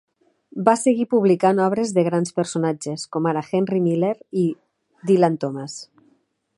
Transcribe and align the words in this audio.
Va 0.69 0.73
seguir 0.83 1.05
publicant 1.11 1.61
obres 1.65 1.91
de 1.97 2.05
grans 2.07 2.33
personatges, 2.39 3.05
com 3.17 3.29
ara 3.33 3.47
Henry 3.53 3.85
Miller 3.89 4.13
i 4.45 4.49
Dylan 5.11 5.41
Thomas. 5.45 5.81